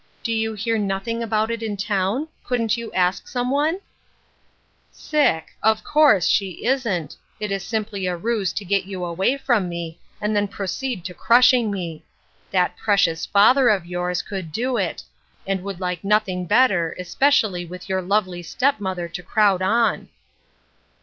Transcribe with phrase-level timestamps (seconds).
[0.23, 2.27] "Do you hear nothing about it in town?
[2.43, 3.81] Couldn't you ask some one?"
[5.11, 5.51] "Sick!
[5.61, 9.99] Of course— she isn't; it is simply a ruse to get you away from me,
[10.19, 12.03] and then proceed to crushing me!
[12.49, 15.03] That precious father of yours could do it,
[15.45, 20.09] and would like nothing better, es pecially with your lovely step mother to crowd on."